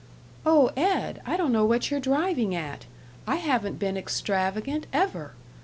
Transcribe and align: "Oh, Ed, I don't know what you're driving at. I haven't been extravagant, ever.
"Oh, 0.47 0.71
Ed, 0.75 1.21
I 1.27 1.37
don't 1.37 1.51
know 1.51 1.63
what 1.63 1.91
you're 1.91 1.99
driving 1.99 2.55
at. 2.55 2.87
I 3.27 3.35
haven't 3.35 3.77
been 3.77 3.97
extravagant, 3.97 4.87
ever. 4.91 5.35